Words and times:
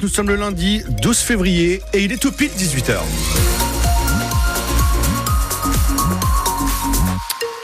Nous 0.00 0.08
sommes 0.08 0.28
le 0.28 0.36
lundi 0.36 0.82
12 1.02 1.18
février 1.18 1.82
et 1.92 2.04
il 2.04 2.12
est 2.12 2.18
tout 2.18 2.30
pile 2.30 2.50
18h. 2.50 3.67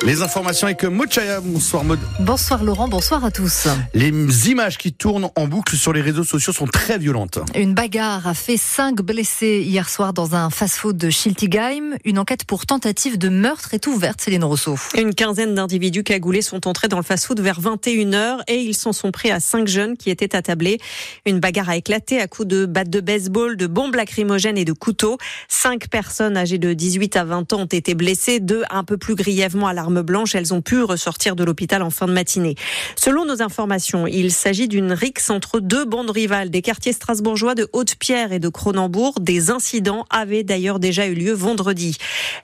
Les 0.05 0.21
informations 0.21 0.67
avec 0.67 0.85
Mochaya. 0.85 1.41
Bonsoir 1.41 1.83
Maud. 1.83 1.99
Bonsoir 2.21 2.63
Laurent, 2.63 2.89
bonsoir 2.89 3.25
à 3.25 3.31
tous. 3.31 3.69
Les 3.95 4.11
images 4.51 4.77
qui 4.77 4.93
tournent 4.93 5.31
en 5.35 5.47
boucle 5.47 5.77
sur 5.77 5.95
les 5.95 6.03
réseaux 6.03 6.25
sociaux 6.25 6.53
sont 6.53 6.67
très 6.67 6.99
violentes. 6.99 7.39
Une 7.55 7.73
bagarre 7.73 8.29
a 8.29 8.35
fait 8.35 8.59
cinq 8.59 8.97
blessés 9.01 9.63
hier 9.65 9.89
soir 9.89 10.13
dans 10.13 10.35
un 10.35 10.51
fast-food 10.51 10.99
de 10.99 11.09
Schiltigheim. 11.09 11.97
Une 12.05 12.19
enquête 12.19 12.45
pour 12.45 12.67
tentative 12.67 13.17
de 13.17 13.31
meurtre 13.31 13.73
est 13.73 13.87
ouverte, 13.87 14.21
Céline 14.21 14.45
Rousseau. 14.45 14.77
Une 14.95 15.15
quinzaine 15.15 15.55
d'individus 15.55 16.05
cagoulés 16.05 16.43
sont 16.43 16.69
entrés 16.69 16.89
dans 16.89 16.99
le 16.99 17.03
fast-food 17.03 17.41
vers 17.41 17.63
21h 17.63 18.41
et 18.47 18.57
ils 18.57 18.75
s'en 18.75 18.93
sont 18.93 19.11
pris 19.11 19.31
à 19.31 19.41
cinq 19.41 19.69
jeunes 19.69 19.97
qui 19.97 20.11
étaient 20.11 20.37
attablés. 20.37 20.81
Une 21.25 21.41
bagarre 21.41 21.71
a 21.71 21.77
éclaté 21.79 22.21
à 22.21 22.27
coups 22.27 22.49
de 22.49 22.67
battes 22.67 22.91
de 22.91 23.01
baseball, 23.01 23.57
de 23.57 23.67
bombes 23.67 23.95
lacrymogènes 23.95 24.59
et 24.59 24.67
de 24.67 24.75
couteaux. 24.75 25.17
Cinq 25.49 25.89
personnes 25.89 26.37
âgées 26.37 26.59
de 26.59 26.75
18 26.75 27.17
à 27.17 27.25
20 27.25 27.55
ans 27.55 27.61
ont 27.63 27.65
été 27.65 27.95
blessées, 27.95 28.39
deux 28.39 28.65
un 28.69 28.85
peu 28.85 28.99
plus 28.99 29.15
grièvement 29.15 29.67
à 29.67 29.73
l'arme 29.73 29.94
blanche. 30.03 30.35
Elles 30.35 30.53
ont 30.55 30.63
pu 30.63 30.83
ressortir 30.83 31.37
de 31.37 31.45
l'hôpital 31.45 31.83
en 31.83 31.91
fin 31.91 32.07
de 32.07 32.13
matinée. 32.13 32.55
Selon 32.97 33.25
nos 33.25 33.43
informations, 33.43 34.07
il 34.07 34.33
s'agit 34.33 34.69
d'une 34.69 34.93
rixe 34.93 35.31
entre 35.31 35.61
deux 35.61 35.85
bandes 35.85 36.11
rivales 36.11 36.51
des 36.51 36.63
quartiers 36.63 36.93
strasbourgeois 36.93 37.55
de 37.55 37.69
Haute-Pierre 37.73 38.33
et 38.33 38.39
de 38.39 38.49
Cronenbourg. 38.49 39.21
Des 39.21 39.51
incidents 39.51 40.07
avaient 40.11 40.45
d'ailleurs 40.45 40.79
déjà 40.79 41.07
eu 41.07 41.15
lieu 41.15 41.33
vendredi. 41.33 41.97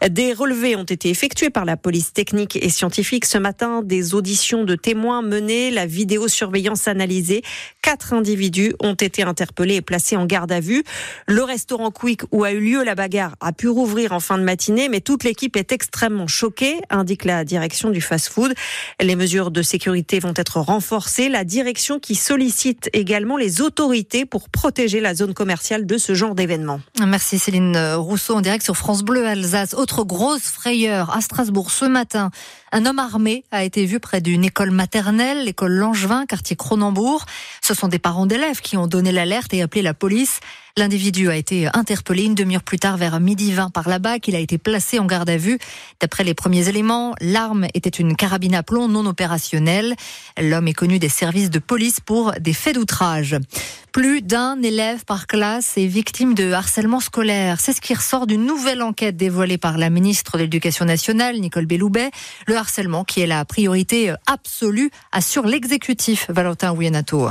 Des 0.08 0.32
relevés 0.32 0.76
ont 0.76 0.84
été 0.84 1.10
effectués 1.10 1.50
par 1.50 1.64
la 1.64 1.76
police 1.76 2.12
technique 2.12 2.56
et 2.56 2.68
scientifique 2.68 3.24
ce 3.24 3.38
matin. 3.38 3.82
Des 3.82 4.14
auditions 4.14 4.64
de 4.64 4.74
témoins 4.74 5.22
menées, 5.22 5.70
la 5.70 5.86
vidéosurveillance 5.86 6.88
analysée. 6.88 7.42
Quatre 7.82 8.12
individus 8.12 8.74
ont 8.80 8.94
été 8.94 9.22
interpellés 9.22 9.76
et 9.76 9.82
placés 9.82 10.16
en 10.16 10.26
garde 10.26 10.52
à 10.52 10.60
vue. 10.60 10.84
Le 11.26 11.42
restaurant 11.42 11.90
Quick 11.90 12.22
où 12.32 12.44
a 12.44 12.52
eu 12.52 12.60
lieu 12.60 12.84
la 12.84 12.94
bagarre 12.94 13.36
a 13.40 13.52
pu 13.52 13.68
rouvrir 13.68 14.12
en 14.12 14.20
fin 14.20 14.38
de 14.38 14.42
matinée, 14.42 14.88
mais 14.88 15.00
toute 15.00 15.24
l'équipe 15.24 15.56
est 15.56 15.72
extrêmement 15.72 16.26
choquée, 16.26 16.80
indique 16.90 17.24
la 17.24 17.39
direction 17.44 17.90
du 17.90 18.00
fast-food. 18.00 18.54
Les 19.00 19.16
mesures 19.16 19.50
de 19.50 19.62
sécurité 19.62 20.18
vont 20.18 20.34
être 20.36 20.60
renforcées. 20.60 21.28
La 21.28 21.44
direction 21.44 21.98
qui 21.98 22.14
sollicite 22.14 22.90
également 22.92 23.36
les 23.36 23.60
autorités 23.60 24.24
pour 24.24 24.48
protéger 24.48 25.00
la 25.00 25.14
zone 25.14 25.34
commerciale 25.34 25.86
de 25.86 25.98
ce 25.98 26.14
genre 26.14 26.34
d'événements. 26.34 26.80
Merci 27.06 27.38
Céline 27.38 27.76
Rousseau 27.94 28.34
en 28.34 28.40
direct 28.40 28.64
sur 28.64 28.76
France 28.76 29.02
Bleu 29.02 29.26
Alsace. 29.26 29.74
Autre 29.74 30.04
grosse 30.04 30.42
frayeur 30.42 31.14
à 31.16 31.20
Strasbourg 31.20 31.70
ce 31.70 31.84
matin. 31.84 32.30
Un 32.72 32.86
homme 32.86 32.98
armé 32.98 33.44
a 33.50 33.64
été 33.64 33.84
vu 33.84 33.98
près 33.98 34.20
d'une 34.20 34.44
école 34.44 34.70
maternelle, 34.70 35.44
l'école 35.44 35.72
Langevin, 35.72 36.24
quartier 36.26 36.54
Cronenbourg. 36.54 37.24
Ce 37.62 37.74
sont 37.74 37.88
des 37.88 37.98
parents 37.98 38.26
d'élèves 38.26 38.60
qui 38.60 38.76
ont 38.76 38.86
donné 38.86 39.10
l'alerte 39.10 39.52
et 39.52 39.62
appelé 39.62 39.82
la 39.82 39.94
police. 39.94 40.40
L'individu 40.76 41.28
a 41.28 41.36
été 41.36 41.68
interpellé 41.74 42.24
une 42.24 42.34
demi-heure 42.34 42.62
plus 42.62 42.78
tard 42.78 42.96
vers 42.96 43.18
midi 43.20 43.52
20 43.52 43.70
par 43.70 43.88
là-bas, 43.88 44.18
qu'il 44.18 44.36
a 44.36 44.38
été 44.38 44.58
placé 44.58 44.98
en 44.98 45.06
garde 45.06 45.28
à 45.28 45.36
vue. 45.36 45.58
D'après 46.00 46.24
les 46.24 46.34
premiers 46.34 46.68
éléments, 46.68 47.14
l'arme 47.20 47.66
était 47.74 47.90
une 47.90 48.16
carabine 48.16 48.54
à 48.54 48.62
plomb 48.62 48.88
non 48.88 49.06
opérationnelle. 49.06 49.94
L'homme 50.40 50.68
est 50.68 50.72
connu 50.72 50.98
des 50.98 51.08
services 51.08 51.50
de 51.50 51.58
police 51.58 52.00
pour 52.00 52.32
des 52.40 52.52
faits 52.52 52.76
d'outrage. 52.76 53.36
Plus 53.92 54.22
d'un 54.22 54.62
élève 54.62 55.04
par 55.04 55.26
classe 55.26 55.76
est 55.76 55.86
victime 55.86 56.34
de 56.34 56.52
harcèlement 56.52 57.00
scolaire. 57.00 57.60
C'est 57.60 57.72
ce 57.72 57.80
qui 57.80 57.92
ressort 57.92 58.28
d'une 58.28 58.46
nouvelle 58.46 58.82
enquête 58.82 59.16
dévoilée 59.16 59.58
par 59.58 59.78
la 59.78 59.90
ministre 59.90 60.36
de 60.36 60.42
l'Éducation 60.42 60.84
nationale, 60.84 61.40
Nicole 61.40 61.66
Belloubet. 61.66 62.10
Le 62.46 62.56
harcèlement 62.56 63.04
qui 63.04 63.20
est 63.20 63.26
la 63.26 63.44
priorité 63.44 64.14
absolue 64.26 64.90
assure 65.10 65.46
l'exécutif, 65.46 66.26
Valentin 66.28 66.72
Ouyenato. 66.72 67.30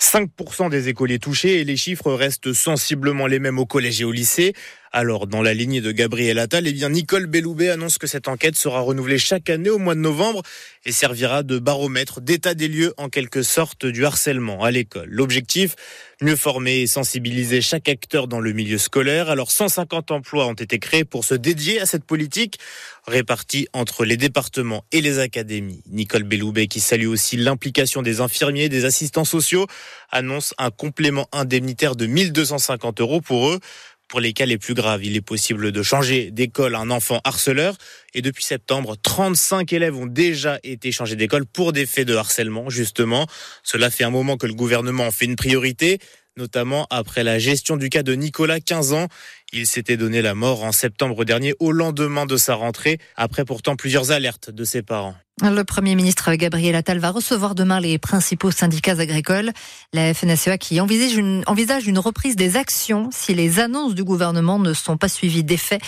5% 0.00 0.70
des 0.70 0.88
écoliers 0.88 1.18
touchés 1.18 1.60
et 1.60 1.64
les 1.64 1.76
chiffres 1.76 2.12
restent 2.12 2.52
sensiblement 2.52 3.26
les 3.26 3.38
mêmes 3.38 3.58
au 3.58 3.66
collège 3.66 4.00
et 4.00 4.04
au 4.04 4.12
lycée. 4.12 4.54
Alors, 4.92 5.26
dans 5.26 5.42
la 5.42 5.54
lignée 5.54 5.80
de 5.80 5.92
Gabriel 5.92 6.38
Attal, 6.38 6.66
eh 6.66 6.72
bien, 6.72 6.88
Nicole 6.88 7.26
Belloubet 7.26 7.70
annonce 7.70 7.98
que 7.98 8.06
cette 8.06 8.28
enquête 8.28 8.56
sera 8.56 8.80
renouvelée 8.80 9.18
chaque 9.18 9.50
année 9.50 9.70
au 9.70 9.78
mois 9.78 9.94
de 9.94 10.00
novembre 10.00 10.42
et 10.84 10.92
servira 10.92 11.42
de 11.42 11.58
baromètre 11.58 12.20
d'état 12.20 12.54
des 12.54 12.68
lieux 12.68 12.94
en 12.96 13.08
quelque 13.08 13.42
sorte 13.42 13.84
du 13.84 14.06
harcèlement 14.06 14.62
à 14.62 14.70
l'école. 14.70 15.08
L'objectif, 15.10 15.74
mieux 16.22 16.36
former 16.36 16.80
et 16.80 16.86
sensibiliser 16.86 17.60
chaque 17.60 17.88
acteur 17.88 18.28
dans 18.28 18.40
le 18.40 18.52
milieu 18.52 18.78
scolaire. 18.78 19.28
Alors, 19.28 19.50
150 19.50 20.10
emplois 20.10 20.46
ont 20.46 20.54
été 20.54 20.78
créés 20.78 21.04
pour 21.04 21.24
se 21.24 21.34
dédier 21.34 21.80
à 21.80 21.86
cette 21.86 22.04
politique 22.04 22.58
répartie 23.06 23.68
entre 23.72 24.04
les 24.04 24.16
départements 24.16 24.84
et 24.92 25.00
les 25.00 25.18
académies. 25.18 25.82
Nicole 25.86 26.24
Belloubet, 26.24 26.66
qui 26.66 26.80
salue 26.80 27.06
aussi 27.06 27.36
l'implication 27.36 28.02
des 28.02 28.20
infirmiers, 28.20 28.68
des 28.68 28.84
assistants 28.84 29.24
sociaux, 29.24 29.66
annonce 30.10 30.54
un 30.58 30.70
complément 30.70 31.28
indemnitaire 31.32 31.96
de 31.96 32.06
1250 32.06 33.00
euros 33.00 33.20
pour 33.20 33.50
eux. 33.50 33.60
Pour 34.08 34.20
les 34.20 34.32
cas 34.32 34.46
les 34.46 34.56
plus 34.56 34.74
graves, 34.74 35.04
il 35.04 35.16
est 35.16 35.20
possible 35.20 35.72
de 35.72 35.82
changer 35.82 36.30
d'école 36.30 36.76
un 36.76 36.90
enfant 36.90 37.20
harceleur. 37.24 37.76
Et 38.14 38.22
depuis 38.22 38.44
septembre, 38.44 38.96
35 39.02 39.72
élèves 39.72 39.96
ont 39.96 40.06
déjà 40.06 40.60
été 40.62 40.92
changés 40.92 41.16
d'école 41.16 41.44
pour 41.44 41.72
des 41.72 41.86
faits 41.86 42.06
de 42.06 42.14
harcèlement, 42.14 42.70
justement. 42.70 43.26
Cela 43.64 43.90
fait 43.90 44.04
un 44.04 44.10
moment 44.10 44.36
que 44.36 44.46
le 44.46 44.54
gouvernement 44.54 45.06
en 45.06 45.10
fait 45.10 45.24
une 45.24 45.34
priorité 45.34 45.98
notamment 46.36 46.86
après 46.90 47.24
la 47.24 47.38
gestion 47.38 47.76
du 47.76 47.88
cas 47.88 48.02
de 48.02 48.12
Nicolas, 48.14 48.60
15 48.60 48.92
ans. 48.92 49.08
Il 49.52 49.66
s'était 49.66 49.96
donné 49.96 50.22
la 50.22 50.34
mort 50.34 50.64
en 50.64 50.72
septembre 50.72 51.24
dernier 51.24 51.54
au 51.60 51.72
lendemain 51.72 52.26
de 52.26 52.36
sa 52.36 52.54
rentrée, 52.54 52.98
après 53.16 53.44
pourtant 53.44 53.76
plusieurs 53.76 54.10
alertes 54.10 54.50
de 54.50 54.64
ses 54.64 54.82
parents. 54.82 55.14
Le 55.42 55.62
Premier 55.64 55.94
ministre 55.94 56.34
Gabriel 56.34 56.74
Attal 56.74 56.98
va 56.98 57.10
recevoir 57.10 57.54
demain 57.54 57.78
les 57.78 57.98
principaux 57.98 58.50
syndicats 58.50 58.98
agricoles. 58.98 59.52
La 59.92 60.14
FNSEA 60.14 60.56
qui 60.56 60.80
envisage 60.80 61.16
une, 61.16 61.98
reprise 61.98 62.36
des 62.36 62.56
actions 62.56 63.10
si 63.12 63.34
les 63.34 63.60
annonces 63.60 63.94
du 63.94 64.02
gouvernement 64.02 64.58
ne 64.58 64.72
sont 64.72 64.96
pas 64.96 65.08
suivies 65.08 65.44
d'effets 65.44 65.78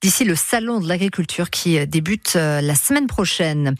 d'ici 0.00 0.24
le 0.24 0.36
salon 0.36 0.78
de 0.78 0.86
l'agriculture 0.86 1.50
qui 1.50 1.84
débute 1.86 2.34
euh, 2.36 2.60
la 2.60 2.76
semaine 2.76 3.08
prochaine. 3.08 3.74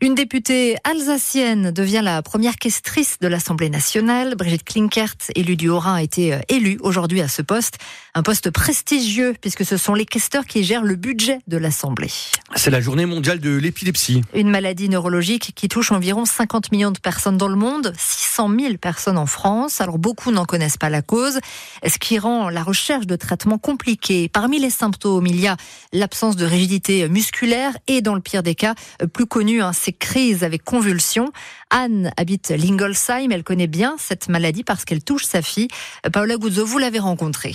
Une 0.00 0.14
députée 0.14 0.76
alsacienne 0.84 1.72
devient 1.72 2.02
la 2.04 2.22
première 2.22 2.56
questrice 2.56 3.16
de 3.20 3.26
l'Assemblée 3.26 3.70
nationale. 3.70 4.36
Brigitte 4.36 4.62
Klinkert, 4.64 5.16
élue 5.34 5.56
du 5.56 5.68
Haut-Rhin, 5.68 5.94
a 5.94 6.02
été 6.02 6.34
euh, 6.34 6.38
élue 6.48 6.78
aujourd'hui 6.80 7.20
à 7.22 7.28
ce 7.28 7.42
poste. 7.42 7.78
Un 8.14 8.22
poste 8.22 8.50
prestigieux 8.50 9.34
puisque 9.40 9.64
ce 9.64 9.76
sont 9.76 9.94
les 9.94 10.06
questeurs 10.06 10.44
qui 10.44 10.62
gèrent 10.62 10.84
le 10.84 10.94
budget 10.94 11.40
de 11.48 11.56
l'Assemblée. 11.56 12.12
C'est 12.54 12.70
la 12.70 12.80
journée 12.80 13.06
mondiale 13.06 13.40
de 13.40 13.56
l'épilepsie. 13.56 14.22
Une 14.32 14.50
maladie 14.50 14.88
neurologique 14.88 15.52
qui 15.56 15.68
touche 15.68 15.90
environ 15.90 16.24
50 16.24 16.70
millions 16.70 16.92
de 16.92 17.00
personnes 17.00 17.36
dans 17.36 17.48
le 17.48 17.56
monde, 17.56 17.92
600 17.98 18.50
000 18.60 18.76
personnes 18.76 19.18
en 19.18 19.26
France. 19.26 19.80
Alors 19.80 19.98
beaucoup 19.98 20.30
n'en 20.30 20.44
connaissent 20.44 20.76
pas 20.76 20.90
la 20.90 21.02
cause, 21.02 21.40
ce 21.84 21.98
qui 21.98 22.20
rend 22.20 22.48
la 22.48 22.62
recherche 22.62 23.08
de 23.08 23.16
traitement 23.16 23.58
compliquée. 23.58 24.28
Parmi 24.28 24.60
les 24.60 24.70
symptômes, 24.70 25.26
il 25.26 25.40
y 25.40 25.48
a 25.48 25.56
l'absence 25.92 26.36
de 26.36 26.44
rigidité 26.44 27.08
musculaire 27.08 27.76
et 27.86 28.02
dans 28.02 28.14
le 28.14 28.20
pire 28.20 28.42
des 28.42 28.54
cas, 28.54 28.74
plus 29.12 29.26
connu, 29.26 29.62
hein, 29.62 29.72
ces 29.72 29.92
crises 29.92 30.44
avec 30.44 30.64
convulsions. 30.64 31.32
Anne 31.70 32.12
habite 32.16 32.50
Lingolsheim, 32.50 33.30
elle 33.30 33.44
connaît 33.44 33.66
bien 33.66 33.96
cette 33.98 34.28
maladie 34.28 34.64
parce 34.64 34.84
qu'elle 34.84 35.02
touche 35.02 35.24
sa 35.24 35.42
fille. 35.42 35.68
Paola 36.12 36.36
Guzzo, 36.36 36.64
vous 36.64 36.78
l'avez 36.78 36.98
rencontrée. 36.98 37.54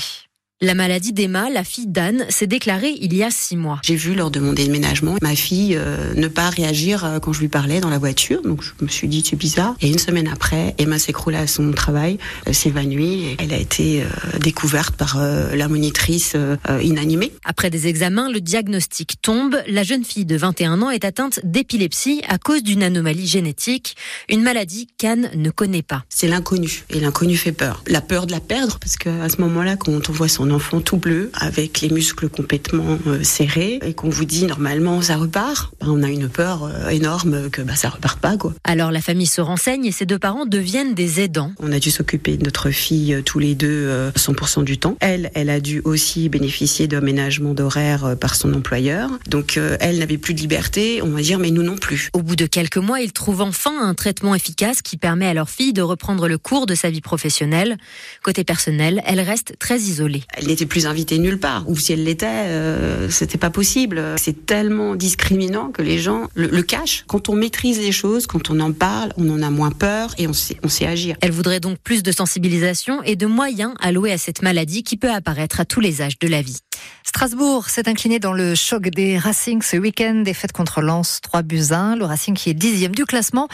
La 0.61 0.73
maladie 0.73 1.13
d'Emma, 1.13 1.49
la 1.49 1.63
fille 1.63 1.87
d'Anne, 1.87 2.25
s'est 2.27 2.45
déclarée 2.45 2.93
il 2.99 3.15
y 3.15 3.23
a 3.23 3.31
six 3.31 3.55
mois. 3.55 3.79
J'ai 3.81 3.95
vu 3.95 4.13
lors 4.13 4.29
de 4.29 4.41
mon 4.41 4.51
déménagement 4.51 5.15
ma 5.21 5.33
fille 5.33 5.77
euh, 5.77 6.13
ne 6.15 6.27
pas 6.27 6.49
réagir 6.49 7.05
euh, 7.05 7.19
quand 7.19 7.31
je 7.31 7.39
lui 7.39 7.47
parlais 7.47 7.79
dans 7.79 7.89
la 7.89 7.97
voiture, 7.97 8.41
donc 8.41 8.61
je 8.61 8.71
me 8.83 8.89
suis 8.89 9.07
dit 9.07 9.23
c'est 9.25 9.37
bizarre. 9.37 9.75
Et 9.79 9.87
une 9.87 9.99
semaine 9.99 10.27
après, 10.27 10.75
Emma 10.77 10.99
s'écroule 10.99 11.35
à 11.35 11.47
son 11.47 11.71
travail, 11.71 12.17
euh, 12.45 12.51
s'évanouit 12.51 13.23
et 13.23 13.37
elle 13.39 13.53
a 13.53 13.57
été 13.57 14.03
découverte 14.41 14.97
par 14.97 15.17
la 15.17 15.67
monitrice 15.69 16.35
inanimée. 16.81 17.31
Après 17.45 17.69
des 17.69 17.87
examens, 17.87 18.29
le 18.29 18.41
diagnostic 18.41 19.21
tombe. 19.21 19.55
La 19.67 19.83
jeune 19.83 20.03
fille 20.03 20.25
de 20.25 20.35
21 20.35 20.81
ans 20.81 20.89
est 20.89 21.05
atteinte 21.05 21.39
d'épilepsie 21.45 22.21
à 22.27 22.37
cause 22.37 22.63
d'une 22.63 22.83
anomalie 22.83 23.27
génétique, 23.27 23.95
une 24.27 24.41
maladie 24.41 24.87
qu'Anne 24.97 25.29
ne 25.35 25.51
connaît 25.51 25.83
pas. 25.83 26.03
C'est 26.09 26.27
l'inconnu 26.27 26.83
et 26.89 26.99
l'inconnu 26.99 27.37
fait 27.37 27.53
peur. 27.53 27.81
La 27.87 28.01
peur 28.01 28.27
de 28.27 28.33
la 28.33 28.41
perdre 28.41 28.77
parce 28.79 28.97
qu'à 28.97 29.29
ce 29.29 29.39
moment-là, 29.39 29.77
quand 29.77 30.09
on 30.09 30.11
voit 30.11 30.27
son 30.27 30.48
enfant 30.51 30.81
tout 30.81 30.97
bleu, 30.97 31.31
avec 31.33 31.81
les 31.81 31.89
muscles 31.89 32.29
complètement 32.29 32.97
euh, 33.07 33.23
serrés, 33.23 33.79
et 33.85 33.93
qu'on 33.93 34.09
vous 34.09 34.25
dit 34.25 34.45
normalement 34.45 35.01
ça 35.01 35.17
repart, 35.17 35.73
ben, 35.79 35.87
on 35.89 36.03
a 36.03 36.09
une 36.09 36.29
peur 36.29 36.63
euh, 36.63 36.89
énorme 36.89 37.49
que 37.49 37.61
bah, 37.61 37.75
ça 37.75 37.89
reparte 37.89 38.19
pas. 38.19 38.37
Quoi. 38.37 38.53
Alors 38.63 38.91
la 38.91 39.01
famille 39.01 39.27
se 39.27 39.41
renseigne 39.41 39.85
et 39.85 39.91
ses 39.91 40.05
deux 40.05 40.19
parents 40.19 40.45
deviennent 40.45 40.93
des 40.93 41.21
aidants. 41.21 41.51
On 41.59 41.71
a 41.71 41.79
dû 41.79 41.91
s'occuper 41.91 42.37
de 42.37 42.43
notre 42.43 42.69
fille 42.69 43.13
euh, 43.13 43.21
tous 43.21 43.39
les 43.39 43.55
deux 43.55 43.89
100% 44.15 44.63
du 44.63 44.77
temps. 44.77 44.97
Elle, 44.99 45.31
elle 45.33 45.49
a 45.49 45.59
dû 45.59 45.81
aussi 45.83 46.29
bénéficier 46.29 46.87
d'aménagement 46.87 47.53
d'horaire 47.53 48.15
par 48.19 48.35
son 48.35 48.53
employeur. 48.53 49.09
Donc 49.27 49.59
elle 49.79 49.99
n'avait 49.99 50.17
plus 50.17 50.33
de 50.33 50.39
liberté, 50.39 51.01
on 51.01 51.09
va 51.09 51.21
dire, 51.21 51.39
mais 51.39 51.51
nous 51.51 51.63
non 51.63 51.75
plus. 51.75 52.09
Au 52.13 52.21
bout 52.21 52.35
de 52.35 52.45
quelques 52.45 52.77
mois, 52.77 53.01
ils 53.01 53.11
trouvent 53.11 53.41
enfin 53.41 53.71
un 53.81 53.93
traitement 53.93 54.35
efficace 54.35 54.81
qui 54.81 54.97
permet 54.97 55.27
à 55.27 55.33
leur 55.33 55.49
fille 55.49 55.73
de 55.73 55.81
reprendre 55.81 56.27
le 56.27 56.37
cours 56.37 56.65
de 56.65 56.75
sa 56.75 56.89
vie 56.89 57.01
professionnelle. 57.01 57.77
Côté 58.23 58.43
personnel, 58.43 59.01
elle 59.05 59.19
reste 59.19 59.55
très 59.59 59.79
isolée 59.79 60.23
elle 60.39 60.47
n'était 60.47 60.65
plus 60.65 60.85
invitée 60.85 61.17
nulle 61.19 61.39
part. 61.39 61.69
Ou 61.69 61.77
si 61.77 61.93
elle 61.93 62.03
l'était, 62.03 62.27
euh, 62.27 63.09
c'était 63.09 63.37
pas 63.37 63.49
possible. 63.49 64.01
C'est 64.17 64.45
tellement 64.45 64.95
discriminant 64.95 65.69
que 65.69 65.81
les 65.81 65.99
gens 65.99 66.27
le, 66.33 66.47
le, 66.47 66.63
cachent. 66.63 67.03
Quand 67.07 67.29
on 67.29 67.35
maîtrise 67.35 67.79
les 67.79 67.91
choses, 67.91 68.25
quand 68.25 68.49
on 68.49 68.59
en 68.59 68.71
parle, 68.71 69.11
on 69.17 69.29
en 69.29 69.41
a 69.41 69.49
moins 69.49 69.71
peur 69.71 70.13
et 70.17 70.27
on 70.27 70.33
sait, 70.33 70.57
on 70.63 70.69
sait 70.69 70.87
agir. 70.87 71.17
Elle 71.21 71.31
voudrait 71.31 71.59
donc 71.59 71.77
plus 71.79 72.03
de 72.03 72.11
sensibilisation 72.11 73.03
et 73.03 73.15
de 73.15 73.25
moyens 73.25 73.73
alloués 73.81 74.13
à 74.13 74.17
cette 74.17 74.41
maladie 74.41 74.83
qui 74.83 74.95
peut 74.95 75.11
apparaître 75.11 75.59
à 75.59 75.65
tous 75.65 75.81
les 75.81 76.01
âges 76.01 76.19
de 76.19 76.27
la 76.27 76.41
vie. 76.41 76.59
Strasbourg 77.03 77.69
s'est 77.69 77.89
incliné 77.89 78.19
dans 78.19 78.33
le 78.33 78.55
choc 78.55 78.83
des 78.83 79.17
Racing 79.17 79.61
ce 79.61 79.77
week-end, 79.77 80.21
défaite 80.23 80.51
contre 80.51 80.81
Lens 80.81 81.19
3 81.21 81.41
buts 81.41 81.71
1, 81.71 81.95
le 81.95 82.05
Racing 82.05 82.35
qui 82.35 82.49
est 82.49 82.53
dixième 82.53 82.93
du 82.93 83.05
classement. 83.05 83.47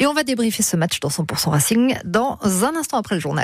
Et 0.00 0.06
on 0.06 0.14
va 0.14 0.24
débriefer 0.24 0.62
ce 0.62 0.76
match 0.76 0.98
dans 1.00 1.10
100% 1.10 1.50
Racing 1.50 1.94
dans 2.04 2.38
un 2.42 2.74
instant 2.74 2.98
après 2.98 3.14
le 3.14 3.20
journal. 3.20 3.32